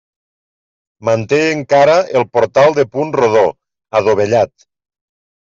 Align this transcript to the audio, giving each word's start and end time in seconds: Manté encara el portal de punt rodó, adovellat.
Manté 1.09 1.39
encara 1.49 1.97
el 2.21 2.25
portal 2.39 2.73
de 2.79 2.87
punt 2.97 3.13
rodó, 3.19 3.45
adovellat. 4.01 4.69